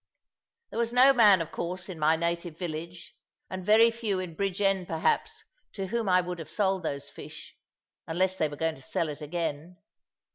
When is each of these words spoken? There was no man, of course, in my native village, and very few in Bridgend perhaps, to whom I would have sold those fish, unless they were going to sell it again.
There 0.71 0.79
was 0.79 0.91
no 0.93 1.13
man, 1.13 1.41
of 1.43 1.51
course, 1.51 1.87
in 1.87 1.99
my 1.99 2.15
native 2.15 2.57
village, 2.57 3.13
and 3.51 3.63
very 3.63 3.91
few 3.91 4.17
in 4.17 4.35
Bridgend 4.35 4.87
perhaps, 4.87 5.43
to 5.73 5.85
whom 5.89 6.09
I 6.09 6.21
would 6.21 6.39
have 6.39 6.49
sold 6.49 6.81
those 6.81 7.11
fish, 7.11 7.55
unless 8.07 8.35
they 8.35 8.47
were 8.47 8.55
going 8.57 8.73
to 8.73 8.81
sell 8.81 9.09
it 9.09 9.21
again. 9.21 9.77